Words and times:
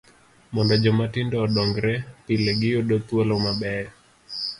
Mondo 0.53 0.73
joma 0.83 1.05
tindo 1.13 1.35
odongre, 1.45 1.93
pile 2.25 2.51
giyudo 2.59 2.95
thuolo 3.07 3.33
mabeyo. 3.45 3.89